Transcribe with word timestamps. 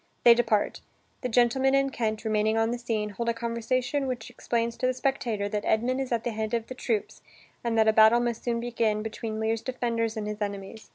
They 0.23 0.33
depart. 0.33 0.81
The 1.21 1.29
gentleman 1.29 1.75
and 1.75 1.93
Kent, 1.93 2.25
remaining 2.25 2.57
on 2.57 2.71
the 2.71 2.79
scene, 2.79 3.09
hold 3.11 3.29
a 3.29 3.35
conversation 3.35 4.07
which 4.07 4.31
explains 4.31 4.75
to 4.77 4.87
the 4.87 4.95
spectator 4.95 5.47
that 5.49 5.63
Edmund 5.63 6.01
is 6.01 6.11
at 6.11 6.23
the 6.23 6.31
head 6.31 6.55
of 6.55 6.65
the 6.65 6.73
troops 6.73 7.21
and 7.63 7.77
that 7.77 7.87
a 7.87 7.93
battle 7.93 8.19
must 8.19 8.43
soon 8.43 8.59
begin 8.59 9.03
between 9.03 9.39
Lear's 9.39 9.61
defenders 9.61 10.17
and 10.17 10.25
his 10.25 10.41
enemies. 10.41 10.89